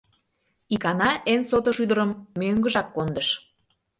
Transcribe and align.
Икана 0.73 1.11
эн 1.31 1.41
сото 1.49 1.71
шӱдырым 1.75 2.11
мӧҥгыжак 2.39 2.87
кондыш. 2.95 3.27